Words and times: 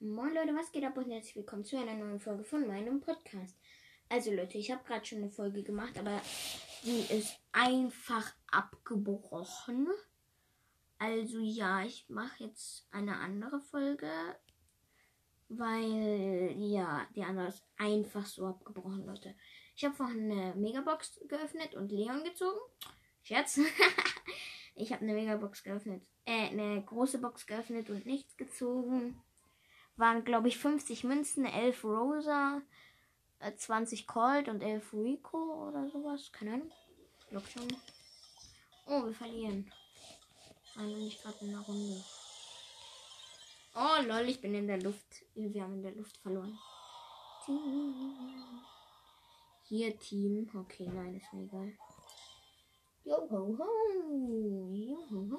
Moin 0.00 0.32
Leute, 0.32 0.54
was 0.54 0.70
geht 0.70 0.84
ab 0.84 0.96
und 0.96 1.10
herzlich 1.10 1.34
willkommen 1.34 1.64
zu 1.64 1.76
einer 1.76 1.96
neuen 1.96 2.20
Folge 2.20 2.44
von 2.44 2.64
meinem 2.68 3.00
Podcast. 3.00 3.56
Also 4.08 4.32
Leute, 4.32 4.56
ich 4.56 4.70
habe 4.70 4.84
gerade 4.84 5.04
schon 5.04 5.18
eine 5.18 5.30
Folge 5.32 5.64
gemacht, 5.64 5.98
aber 5.98 6.22
die 6.84 7.00
ist 7.12 7.40
einfach 7.50 8.32
abgebrochen. 8.46 9.88
Also 11.00 11.40
ja, 11.40 11.82
ich 11.82 12.08
mache 12.08 12.44
jetzt 12.44 12.86
eine 12.92 13.18
andere 13.18 13.60
Folge, 13.60 14.08
weil 15.48 16.54
ja, 16.56 17.04
die 17.16 17.24
andere 17.24 17.48
ist 17.48 17.64
einfach 17.76 18.24
so 18.24 18.46
abgebrochen, 18.46 19.04
Leute. 19.04 19.34
Ich 19.74 19.84
habe 19.84 19.96
vorhin 19.96 20.30
eine 20.30 20.54
Megabox 20.54 21.18
geöffnet 21.26 21.74
und 21.74 21.90
Leon 21.90 22.22
gezogen. 22.22 22.60
Scherz. 23.24 23.58
ich 24.76 24.92
habe 24.92 25.02
eine 25.02 25.14
Megabox 25.14 25.64
geöffnet, 25.64 26.06
äh, 26.24 26.50
eine 26.50 26.84
große 26.84 27.18
Box 27.18 27.48
geöffnet 27.48 27.90
und 27.90 28.06
nichts 28.06 28.36
gezogen. 28.36 29.20
Waren, 29.98 30.24
glaube 30.24 30.48
ich, 30.48 30.58
50 30.58 31.04
Münzen, 31.04 31.44
11 31.44 31.84
Rosa, 31.84 32.62
20 33.56 34.00
äh, 34.00 34.04
Colt 34.06 34.48
und 34.48 34.62
11 34.62 34.92
Rico 34.94 35.68
oder 35.68 35.88
sowas. 35.90 36.30
Keine 36.32 36.54
Ahnung. 36.54 36.72
Ich 37.20 37.26
glaube 37.28 37.46
schon. 37.48 37.68
Oh, 38.86 39.04
wir 39.04 39.12
verlieren. 39.12 39.70
Waren 40.76 40.98
nicht 40.98 41.20
gerade 41.22 41.36
in 41.40 41.50
der 41.50 41.60
Runde. 41.60 42.04
Oh 43.74 44.02
lol, 44.06 44.28
ich 44.28 44.40
bin 44.40 44.54
in 44.54 44.68
der 44.68 44.80
Luft. 44.80 45.24
Wir 45.34 45.62
haben 45.62 45.74
in 45.74 45.82
der 45.82 45.94
Luft 45.94 46.16
verloren. 46.18 46.56
Hier 49.64 49.98
Team. 49.98 50.48
Okay, 50.54 50.88
nein, 50.88 51.16
ist 51.16 51.32
mir 51.32 51.42
egal. 51.42 51.72
Yo 53.04 53.16
ho 53.30 53.56
ho. 53.58 54.70
Yo 54.72 54.96
ho 55.10 55.28
ho. 55.32 55.37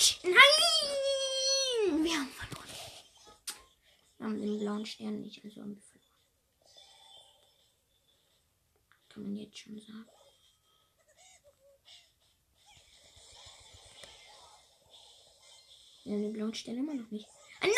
Autsch! 0.00 0.18
Nein! 0.22 2.02
Wir 2.02 2.14
haben 2.14 2.30
verloren. 2.30 2.68
Wir 4.16 4.26
haben 4.26 4.40
den 4.40 4.58
blauen 4.58 4.86
Stern 4.86 5.20
nicht, 5.20 5.44
also 5.44 5.60
haben 5.60 5.74
wir 5.74 5.82
verloren. 5.82 6.08
Kann 9.10 9.22
man 9.24 9.36
jetzt 9.36 9.58
schon 9.58 9.78
sagen. 9.78 10.06
Ja, 16.04 16.16
den 16.16 16.32
blauen 16.32 16.54
Stern 16.54 16.78
immer 16.78 16.94
noch 16.94 17.10
nicht. 17.10 17.28
Nein! 17.60 17.72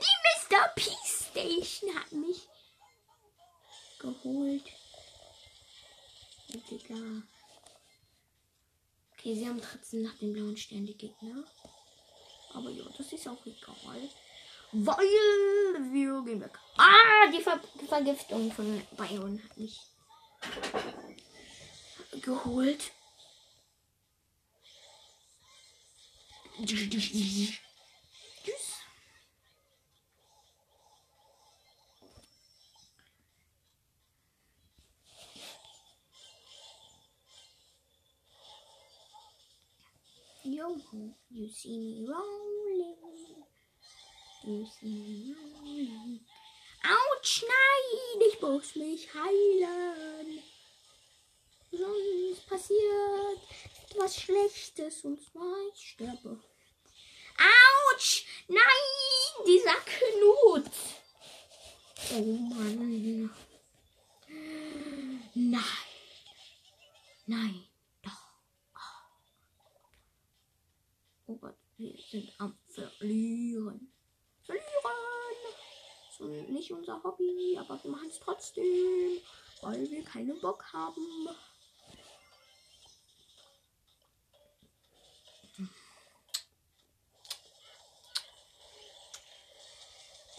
Die 0.00 0.54
Mr. 0.56 0.68
P 0.74 0.90
Station 1.04 1.94
hat 1.94 2.12
mich 2.12 2.48
geholt. 3.98 4.64
Digga. 6.70 7.22
Okay, 9.22 9.36
sie 9.36 9.48
haben 9.48 9.62
trotzdem 9.62 10.02
nach 10.02 10.14
dem 10.14 10.32
blauen 10.32 10.56
Stern 10.56 10.84
die 10.84 10.98
Gegner. 10.98 11.44
Aber 12.54 12.68
ja, 12.70 12.82
das 12.98 13.12
ist 13.12 13.28
auch 13.28 13.46
egal. 13.46 14.08
Weil 14.72 15.92
wir 15.92 16.24
gehen 16.24 16.40
weg. 16.40 16.58
Ah, 16.76 17.30
die 17.32 17.40
Ver 17.40 17.60
Vergiftung 17.86 18.50
von 18.50 18.82
Bayern 18.96 19.40
hat 19.44 19.56
mich 19.56 19.78
geholt. 22.20 22.90
Yo, 40.62 40.78
you 41.28 41.48
see 41.48 41.76
me 41.76 42.06
rolling. 42.08 42.94
You 44.44 44.64
see 44.64 44.94
me 44.94 45.34
rolling. 45.34 46.20
Autsch, 46.84 47.42
nein, 47.42 48.28
ich 48.28 48.40
muss 48.40 48.76
mich 48.76 49.08
heilen. 49.12 50.40
Sonst 51.72 52.46
passiert 52.46 53.40
etwas 53.90 54.20
Schlechtes 54.20 55.04
und 55.04 55.20
zwar 55.20 55.56
ich 55.74 55.90
sterbe. 55.90 56.40
Autsch, 57.38 58.24
nein, 58.46 59.44
dieser 59.44 59.80
Knut. 59.84 60.70
Oh 62.14 62.36
Mann. 62.54 63.30
Nein. 65.34 65.64
Nein. 67.26 67.64
Oh 71.32 71.36
Gott, 71.36 71.56
wir 71.78 71.94
sind 72.10 72.30
am 72.38 72.58
Verlieren. 72.68 73.90
Verlieren! 74.42 74.64
So 76.18 76.26
nicht 76.26 76.70
unser 76.92 77.02
Hobby, 77.04 77.58
aber 77.58 77.82
wir 77.82 77.90
machen 77.90 78.08
es 78.08 78.20
trotzdem, 78.20 79.20
weil 79.62 79.90
wir 79.90 80.04
keinen 80.04 80.38
Bock 80.40 80.64
haben. 80.72 81.28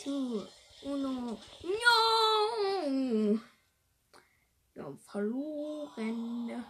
Uno, 0.06 1.38
no! 1.64 3.40
Wir 4.74 4.84
haben 4.84 5.00
verloren 5.00 6.66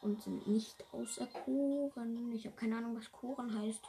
und 0.00 0.20
sind 0.20 0.48
nicht 0.48 0.84
auserkoren. 0.92 2.32
Ich 2.32 2.44
habe 2.44 2.56
keine 2.56 2.78
Ahnung, 2.78 2.96
was 2.96 3.12
Koren 3.12 3.56
heißt. 3.56 3.84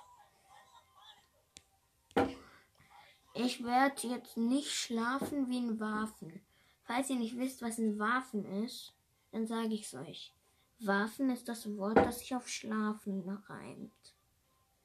Ich 3.37 3.63
werde 3.63 4.07
jetzt 4.07 4.37
nicht 4.37 4.71
schlafen 4.71 5.49
wie 5.49 5.59
ein 5.59 5.79
Waffen. 5.79 6.41
Falls 6.83 7.09
ihr 7.09 7.17
nicht 7.17 7.37
wisst, 7.37 7.61
was 7.61 7.77
ein 7.77 7.99
Waffen 7.99 8.45
ist, 8.63 8.93
dann 9.31 9.45
sage 9.45 9.73
ich 9.73 9.85
es 9.85 9.93
euch. 9.93 10.33
Waffen 10.79 11.29
ist 11.29 11.47
das 11.47 11.75
Wort, 11.77 11.97
das 11.97 12.19
sich 12.19 12.35
auf 12.35 12.47
Schlafen 12.47 13.27
reimt. 13.47 14.15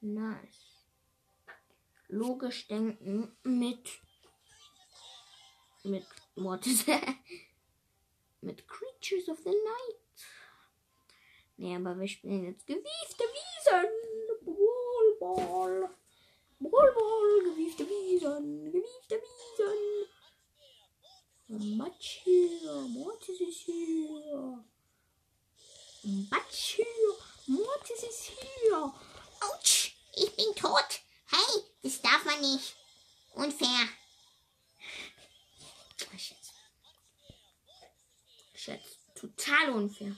Nice. 0.00 0.86
Logisch 2.08 2.66
denken 2.66 3.36
mit 3.42 4.00
mit 5.84 6.06
Mortis. 6.36 6.84
mit 8.40 8.66
Creatures 8.68 9.28
of 9.28 9.38
the 9.38 9.50
Night. 9.50 10.26
Nee, 11.56 11.76
aber 11.76 11.98
wir 11.98 12.08
spielen 12.08 12.44
jetzt 12.44 12.66
gewiefte 12.66 13.24
Wiesen. 13.24 13.90
Brawlball. 14.44 15.90
Brawlball, 16.58 17.42
gewiefte 17.44 17.84
Wiesen. 17.84 18.72
Gewiefte 18.72 19.20
Wiesen. 19.20 20.08
Matsch 21.92 22.20
hier. 22.24 22.72
Mortis 22.88 23.40
ist 23.40 23.60
hier. 23.60 24.64
Matsch 26.30 26.76
hier. 26.76 26.86
Mortis 27.46 28.02
ist 28.02 28.22
hier. 28.24 28.94
Autsch, 29.40 29.94
ich 30.16 30.34
bin 30.34 30.54
tot. 30.54 31.00
Hey, 31.26 31.62
das 31.82 32.00
darf 32.00 32.24
man 32.24 32.40
nicht. 32.40 32.74
Unfair. 33.34 33.88
Schätze. 36.16 36.52
Schätze. 38.54 38.96
Total 39.14 39.70
unfair. 39.70 40.16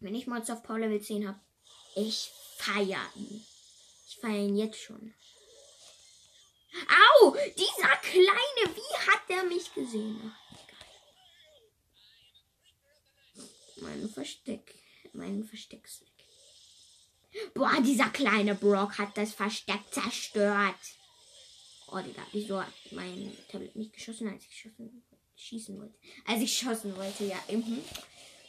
Wenn 0.00 0.14
ich 0.14 0.26
Monster 0.26 0.54
auf 0.54 0.62
Power 0.62 0.78
Level 0.78 1.00
10 1.00 1.26
habe, 1.26 1.40
ich 1.96 2.30
feiere 2.58 3.10
ihn. 3.16 3.44
Ich 4.06 4.16
feiere 4.18 4.44
ihn 4.44 4.56
jetzt 4.56 4.80
schon. 4.80 5.14
Au! 6.88 7.36
Dieser 7.56 7.96
kleine, 8.02 8.76
wie 8.76 9.10
hat 9.10 9.28
der 9.28 9.44
mich 9.44 9.72
gesehen? 9.72 10.34
Mein 13.76 14.08
Versteck. 14.08 14.74
Mein 15.12 15.44
Verstecksweg. 15.44 16.08
Boah, 17.54 17.80
dieser 17.80 18.08
kleine 18.10 18.54
Brock 18.54 18.98
hat 18.98 19.16
das 19.16 19.32
Versteck 19.32 19.80
zerstört. 19.90 20.74
Oh, 21.88 21.98
Digga, 21.98 22.26
wieso 22.32 22.60
hat 22.60 22.72
mein 22.90 23.36
Tablet 23.48 23.76
nicht 23.76 23.92
geschossen, 23.92 24.28
als 24.28 24.42
ich 24.42 24.48
geschossen, 24.48 25.04
schießen 25.36 25.78
wollte? 25.78 25.98
Als 26.26 26.42
ich 26.42 26.58
schossen 26.58 26.96
wollte, 26.96 27.24
ja. 27.24 27.38
Mhm. 27.48 27.84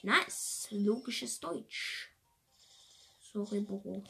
Nice. 0.02 0.68
Logisches 0.72 1.40
Deutsch. 1.40 2.10
Sorry, 3.34 3.60
Bro. 3.62 4.04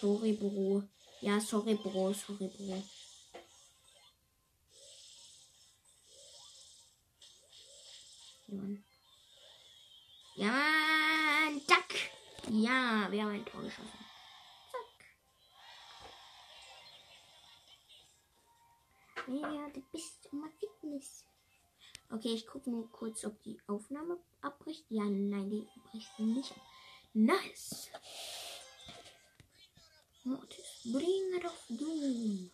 Sorry, 0.00 0.32
Bro. 0.32 0.84
Ja, 1.20 1.40
sorry, 1.40 1.74
Bro. 1.74 2.12
Sorry, 2.12 2.48
Bro. 2.48 2.82
Ja, 10.36 10.50
Mann. 10.50 11.62
Duck. 11.66 12.50
Ja, 12.50 13.10
wir 13.10 13.22
haben 13.22 13.32
ein 13.32 13.46
Tor 13.46 13.62
geschossen. 13.62 14.04
Zack. 14.70 15.06
Ja, 19.28 19.70
du 19.70 19.80
bist 19.92 20.28
immer 20.30 20.50
Fitness. 20.60 21.24
Okay, 22.10 22.34
ich 22.34 22.46
gucke 22.46 22.70
nur 22.70 22.90
kurz, 22.92 23.24
ob 23.24 23.42
die 23.44 23.58
Aufnahme 23.66 24.18
abbricht. 24.42 24.84
Ja, 24.90 25.04
nein, 25.04 25.48
die 25.48 25.66
bricht 25.90 26.18
nicht. 26.18 26.54
Nice. 27.14 27.88
Mortis, 30.24 30.82
bring 30.92 31.34
it 31.34 31.46
of 31.46 31.64
doom. 31.70 32.50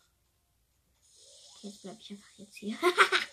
Jetzt 1.62 1.82
bleib 1.82 1.98
ich 1.98 2.12
einfach 2.12 2.38
jetzt 2.38 2.56
hier. 2.56 2.78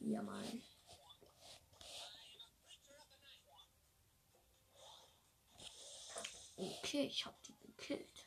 ja, 0.00 0.22
Mann. 0.22 0.62
Okay, 6.56 7.06
ich 7.06 7.24
hab 7.24 7.42
die 7.44 7.54
gekillt. 7.58 8.26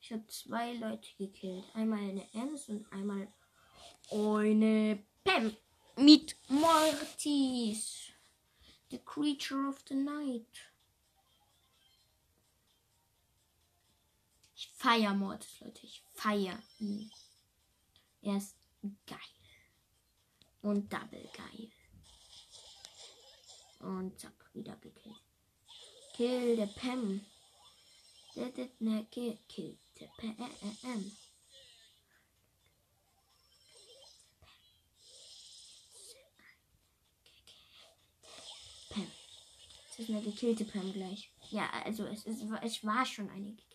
Ich 0.00 0.12
habe 0.12 0.26
zwei 0.26 0.74
Leute 0.74 1.08
gekillt. 1.16 1.64
Einmal 1.74 2.00
eine 2.00 2.28
Ems 2.34 2.68
und 2.68 2.90
einmal 2.92 3.32
eine 4.10 5.02
Pam 5.24 5.56
mit 5.96 6.36
Mortis. 6.48 8.10
The 8.90 8.98
Creature 8.98 9.68
of 9.68 9.78
the 9.88 9.94
Night. 9.94 10.71
Feier 14.82 15.14
Mortis, 15.14 15.60
Leute. 15.60 15.86
Ich 15.86 16.02
feier 16.12 16.60
ihn. 16.80 17.10
Er 18.20 18.36
ist 18.36 18.56
geil. 19.06 19.18
Und 20.60 20.92
double 20.92 21.28
geil. 21.36 21.70
Und 23.78 24.18
zack, 24.18 24.50
wieder 24.54 24.76
gekillt. 24.76 25.16
Kill 26.14 26.56
the 26.56 26.66
Pam. 26.66 27.24
Ne, 28.80 29.06
kill, 29.10 29.38
kill 29.48 29.78
the 29.98 30.08
Pam. 30.16 30.36
Pam. 38.90 39.12
Das 39.88 39.98
ist 39.98 40.10
eine 40.10 40.22
gekillte 40.22 40.64
Pam 40.64 40.92
gleich. 40.92 41.30
Ja, 41.50 41.70
also 41.84 42.04
es, 42.06 42.24
ist, 42.24 42.42
es 42.62 42.84
war 42.84 43.06
schon 43.06 43.30
eine 43.30 43.50
gekillte. 43.50 43.71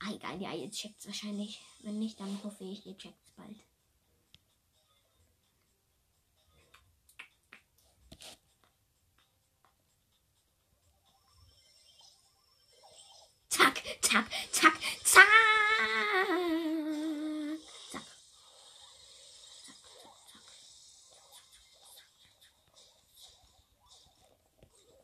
Ah, 0.00 0.12
egal, 0.14 0.40
ja, 0.40 0.52
ihr 0.54 0.70
checkt's 0.70 1.06
wahrscheinlich. 1.06 1.60
Wenn 1.82 1.98
nicht, 1.98 2.20
dann 2.20 2.42
hoffe 2.44 2.64
ich, 2.64 2.86
ihr 2.86 2.96
checkt's 2.96 3.32
bald. 3.32 3.56
Zack, 13.48 13.82
zack, 14.02 14.26
zack, 14.52 14.74
zack. 15.04 15.26
Zack. 17.90 18.02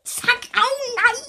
Zack, 0.04 0.48
oh 0.54 0.60
nein! 0.96 1.22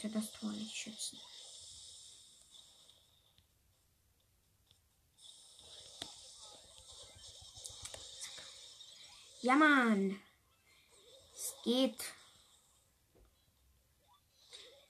Ich 0.00 0.02
konnte 0.10 0.18
das 0.18 0.32
Tor 0.32 0.50
nicht 0.52 0.74
schützen. 0.74 1.20
Ja, 9.42 9.56
Mann. 9.56 10.18
Es 11.34 11.54
geht. 11.62 12.02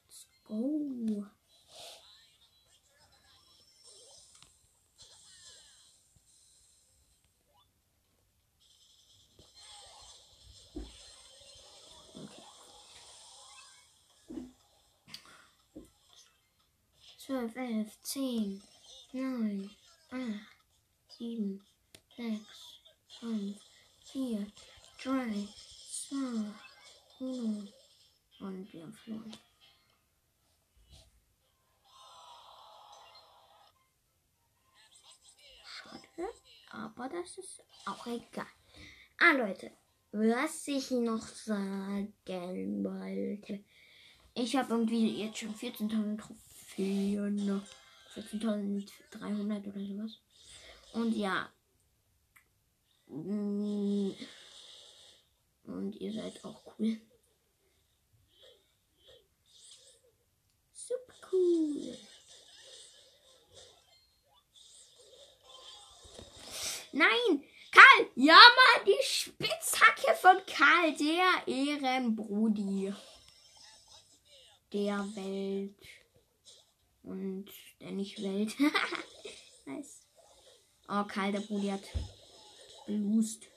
Let's 0.06 0.28
go. 0.44 1.26
12, 17.31 17.56
11, 17.56 17.87
10, 18.03 18.62
9, 19.12 19.71
8, 20.11 20.21
7, 21.17 21.61
6, 22.17 22.41
5, 23.21 23.56
4, 24.00 24.47
3, 25.05 25.49
2, 26.09 26.17
1 27.21 27.73
und 28.41 28.73
wir 28.73 28.93
flohen. 28.93 29.37
Schade, 35.65 36.09
aber 36.73 37.09
das 37.11 37.38
ist 37.38 37.62
auch 37.87 38.09
egal. 38.09 38.47
Ah 39.21 39.35
Leute, 39.35 39.71
was 40.11 40.67
ich 40.67 40.91
noch 40.91 41.29
sagen 41.29 42.12
wollte. 42.82 43.62
Ich 44.35 44.56
habe 44.56 44.75
irgendwie 44.75 45.23
jetzt 45.23 45.38
schon 45.38 45.55
14.000 45.55 46.19
Trophäen. 46.19 46.50
14.300 46.81 49.69
oder 49.69 49.87
sowas. 49.87 50.19
Und 50.93 51.17
ja. 51.17 51.49
Mm. 53.06 54.11
Und 55.65 55.94
ihr 56.00 56.12
seid 56.12 56.44
auch 56.44 56.61
cool. 56.79 57.00
Super 60.73 61.15
cool. 61.32 61.97
Nein! 66.93 67.44
Karl! 67.71 68.11
Ja, 68.17 68.35
mal 68.35 68.85
die 68.85 69.00
Spitzhacke 69.03 70.12
von 70.17 70.44
Karl, 70.47 70.93
der 70.97 71.47
Ehrenbrudi 71.47 72.93
der 74.73 75.06
Welt. 75.15 75.77
Und 77.10 77.46
der 77.80 77.90
nicht 77.90 78.22
Welt. 78.22 78.54
nice. 79.67 80.06
Oh, 80.88 81.02
Karl, 81.08 81.32
der 81.32 81.40
Brudi 81.40 81.67
hat 81.67 81.82
gelust. 82.86 83.48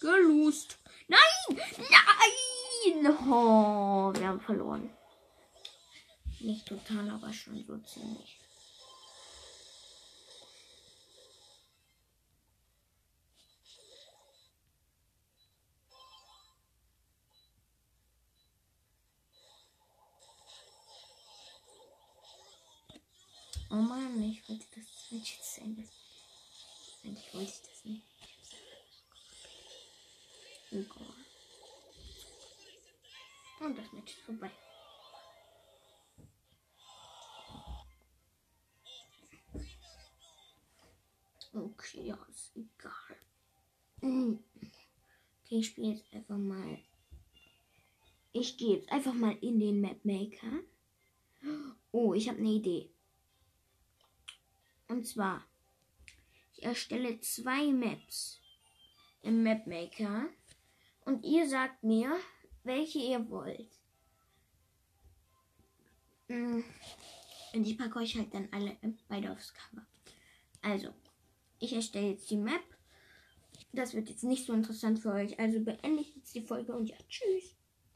Gelust. 0.00 0.78
Nein! 1.06 1.20
Nein! 1.50 3.16
Oh, 3.28 4.10
wir 4.14 4.26
haben 4.26 4.40
verloren. 4.40 4.88
Nicht 6.40 6.66
total, 6.66 7.10
aber 7.10 7.30
schon 7.34 7.62
so 7.66 7.76
ziemlich. 7.76 8.40
Oh 23.74 23.78
Mann, 23.78 24.22
ich 24.22 24.48
wollte 24.48 24.64
das 24.76 25.10
Match 25.10 25.36
jetzt 25.36 25.58
enden. 25.58 25.88
Eigentlich 27.02 27.34
wollte 27.34 27.50
ich 27.50 27.60
das 27.60 27.84
nicht. 27.84 28.02
Und 33.58 33.76
das 33.76 33.92
Match 33.92 34.12
ist 34.12 34.20
vorbei. 34.20 34.50
Okay, 41.52 42.06
ja, 42.06 42.26
ist 42.30 42.52
egal. 42.54 43.18
Okay, 44.00 45.58
ich 45.58 45.66
spiele 45.66 45.94
jetzt 45.94 46.14
einfach 46.14 46.38
mal. 46.38 46.78
Ich 48.30 48.56
gehe 48.56 48.76
jetzt 48.76 48.92
einfach 48.92 49.14
mal 49.14 49.36
in 49.40 49.58
den 49.58 49.80
Map 49.80 50.04
Maker. 50.04 50.60
Oh, 51.90 52.14
ich 52.14 52.28
habe 52.28 52.38
eine 52.38 52.50
Idee. 52.50 52.93
Und 54.88 55.06
zwar, 55.06 55.44
ich 56.52 56.62
erstelle 56.62 57.20
zwei 57.20 57.72
Maps 57.72 58.40
im 59.22 59.42
Map 59.42 59.66
Maker 59.66 60.28
und 61.04 61.24
ihr 61.24 61.48
sagt 61.48 61.82
mir, 61.82 62.16
welche 62.62 62.98
ihr 62.98 63.28
wollt. 63.30 63.80
Mm, 66.28 66.60
Und 67.54 67.66
ich 67.66 67.78
packe 67.78 67.98
euch 67.98 68.16
halt 68.16 68.32
dann 68.34 68.48
alle 68.50 68.76
beide 69.08 69.30
aufs 69.30 69.54
Cover. 69.54 69.86
Also, 70.62 70.92
ich 71.58 71.72
erstelle 71.72 72.10
jetzt 72.10 72.30
die 72.30 72.36
Map. 72.36 72.62
Das 73.72 73.94
wird 73.94 74.08
jetzt 74.08 74.24
nicht 74.24 74.46
so 74.46 74.52
interessant 74.52 74.98
für 74.98 75.12
euch. 75.12 75.38
Also 75.38 75.60
beende 75.60 76.00
ich 76.00 76.14
jetzt 76.14 76.34
die 76.34 76.42
Folge 76.42 76.74
und 76.74 76.86
ja, 76.86 76.96
tschüss. 77.08 77.54